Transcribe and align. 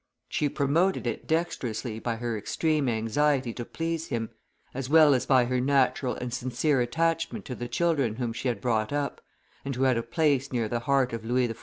She 0.29 0.49
promoted 0.49 1.05
it 1.05 1.27
dexterously 1.27 1.99
by 1.99 2.15
her 2.15 2.35
extreme 2.35 2.89
anxiety 2.89 3.53
to 3.53 3.63
please 3.63 4.07
him, 4.07 4.31
as 4.73 4.89
well 4.89 5.13
as 5.13 5.27
by 5.27 5.45
her 5.45 5.61
natural 5.61 6.15
and 6.15 6.33
sincere 6.33 6.81
attachment 6.81 7.45
to 7.45 7.53
the 7.53 7.67
children 7.67 8.15
whom 8.15 8.33
she 8.33 8.47
had 8.47 8.61
brought 8.61 8.91
up, 8.91 9.21
and 9.63 9.75
who 9.75 9.83
had 9.83 9.97
a 9.97 10.01
place 10.01 10.51
near 10.51 10.67
the 10.67 10.79
heart 10.79 11.13
of 11.13 11.23
Louis 11.23 11.49
XIV. 11.49 11.59